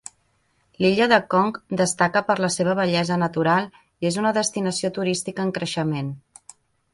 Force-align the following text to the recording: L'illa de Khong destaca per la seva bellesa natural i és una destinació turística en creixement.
L'illa 0.83 1.07
de 1.11 1.17
Khong 1.33 1.51
destaca 1.81 2.23
per 2.29 2.37
la 2.45 2.49
seva 2.55 2.73
bellesa 2.79 3.19
natural 3.25 3.69
i 3.83 4.09
és 4.11 4.19
una 4.23 4.33
destinació 4.39 4.93
turística 4.97 5.47
en 5.47 5.55
creixement. 5.61 6.11